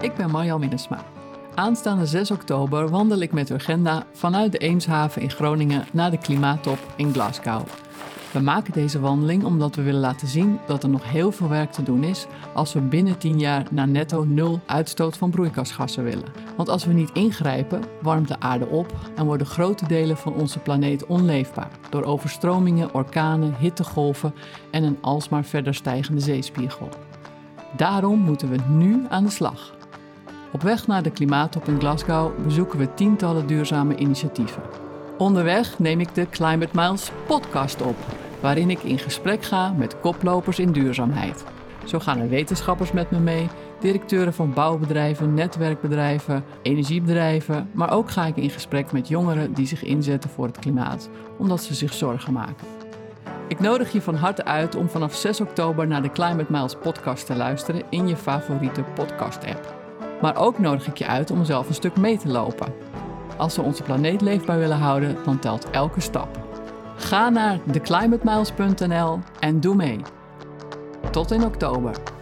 Ik 0.00 0.14
ben 0.14 0.30
Marjan 0.30 0.60
Minnesma. 0.60 1.04
Aanstaande 1.54 2.06
6 2.06 2.30
oktober 2.30 2.88
wandel 2.88 3.18
ik 3.18 3.32
met 3.32 3.50
Urgenda 3.50 4.06
vanuit 4.12 4.52
de 4.52 4.58
Eemshaven 4.58 5.22
in 5.22 5.30
Groningen 5.30 5.84
naar 5.92 6.10
de 6.10 6.18
klimaattop 6.18 6.78
in 6.96 7.12
Glasgow. 7.12 7.62
We 8.32 8.40
maken 8.40 8.72
deze 8.72 9.00
wandeling 9.00 9.44
omdat 9.44 9.74
we 9.74 9.82
willen 9.82 10.00
laten 10.00 10.28
zien 10.28 10.58
dat 10.66 10.82
er 10.82 10.88
nog 10.88 11.10
heel 11.10 11.32
veel 11.32 11.48
werk 11.48 11.72
te 11.72 11.82
doen 11.82 12.04
is 12.04 12.26
als 12.54 12.72
we 12.72 12.80
binnen 12.80 13.18
10 13.18 13.38
jaar 13.38 13.66
naar 13.70 13.88
netto 13.88 14.24
nul 14.24 14.60
uitstoot 14.66 15.16
van 15.16 15.30
broeikasgassen 15.30 16.04
willen. 16.04 16.32
Want 16.56 16.68
als 16.68 16.84
we 16.84 16.92
niet 16.92 17.12
ingrijpen, 17.12 17.82
warmt 18.02 18.28
de 18.28 18.40
aarde 18.40 18.66
op 18.66 18.92
en 19.16 19.24
worden 19.24 19.46
grote 19.46 19.86
delen 19.86 20.16
van 20.16 20.34
onze 20.34 20.58
planeet 20.58 21.06
onleefbaar 21.06 21.70
door 21.90 22.04
overstromingen, 22.04 22.94
orkanen, 22.94 23.54
hittegolven 23.58 24.34
en 24.70 24.82
een 24.82 24.98
alsmaar 25.00 25.44
verder 25.44 25.74
stijgende 25.74 26.20
zeespiegel. 26.20 26.88
Daarom 27.76 28.18
moeten 28.18 28.50
we 28.50 28.58
nu 28.68 29.06
aan 29.08 29.24
de 29.24 29.30
slag. 29.30 29.76
Op 30.52 30.62
weg 30.62 30.86
naar 30.86 31.02
de 31.02 31.10
klimaattop 31.10 31.68
in 31.68 31.78
Glasgow 31.78 32.44
bezoeken 32.44 32.78
we 32.78 32.94
tientallen 32.94 33.46
duurzame 33.46 33.96
initiatieven. 33.96 34.62
Onderweg 35.18 35.78
neem 35.78 36.00
ik 36.00 36.14
de 36.14 36.28
Climate 36.30 36.72
Miles 36.72 37.10
podcast 37.26 37.82
op, 37.82 37.96
waarin 38.40 38.70
ik 38.70 38.82
in 38.82 38.98
gesprek 38.98 39.42
ga 39.42 39.72
met 39.72 40.00
koplopers 40.00 40.58
in 40.58 40.72
duurzaamheid. 40.72 41.44
Zo 41.84 41.98
gaan 41.98 42.18
er 42.18 42.28
wetenschappers 42.28 42.92
met 42.92 43.10
me 43.10 43.18
mee, 43.18 43.48
directeuren 43.80 44.34
van 44.34 44.52
bouwbedrijven, 44.52 45.34
netwerkbedrijven, 45.34 46.44
energiebedrijven, 46.62 47.70
maar 47.72 47.92
ook 47.92 48.10
ga 48.10 48.26
ik 48.26 48.36
in 48.36 48.50
gesprek 48.50 48.92
met 48.92 49.08
jongeren 49.08 49.52
die 49.52 49.66
zich 49.66 49.84
inzetten 49.84 50.30
voor 50.30 50.46
het 50.46 50.58
klimaat, 50.58 51.08
omdat 51.38 51.62
ze 51.62 51.74
zich 51.74 51.92
zorgen 51.92 52.32
maken. 52.32 52.66
Ik 53.48 53.60
nodig 53.60 53.92
je 53.92 54.02
van 54.02 54.14
harte 54.14 54.44
uit 54.44 54.74
om 54.74 54.88
vanaf 54.88 55.14
6 55.14 55.40
oktober 55.40 55.86
naar 55.86 56.02
de 56.02 56.10
Climate 56.10 56.52
Miles 56.52 56.76
podcast 56.76 57.26
te 57.26 57.36
luisteren 57.36 57.82
in 57.90 58.08
je 58.08 58.16
favoriete 58.16 58.82
podcast-app. 58.94 59.77
Maar 60.20 60.36
ook 60.36 60.58
nodig 60.58 60.86
ik 60.86 60.98
je 60.98 61.06
uit 61.06 61.30
om 61.30 61.44
zelf 61.44 61.68
een 61.68 61.74
stuk 61.74 61.96
mee 61.96 62.18
te 62.18 62.28
lopen. 62.28 62.72
Als 63.36 63.56
we 63.56 63.62
onze 63.62 63.82
planeet 63.82 64.20
leefbaar 64.20 64.58
willen 64.58 64.76
houden, 64.78 65.16
dan 65.24 65.38
telt 65.38 65.70
elke 65.70 66.00
stap. 66.00 66.38
Ga 66.96 67.28
naar 67.28 67.58
theclimatemiles.nl 67.70 69.18
en 69.40 69.60
doe 69.60 69.74
mee. 69.74 70.00
Tot 71.10 71.30
in 71.30 71.44
oktober. 71.44 72.17